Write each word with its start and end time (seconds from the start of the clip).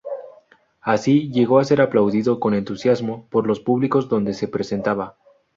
Así, 0.81 1.29
llegó 1.31 1.59
a 1.59 1.63
ser 1.63 1.79
aplaudido 1.79 2.39
con 2.39 2.55
entusiasmo 2.55 3.27
por 3.29 3.45
los 3.45 3.59
públicos 3.59 4.09
donde 4.09 4.33
se 4.33 4.47
presentaba. 4.47 5.15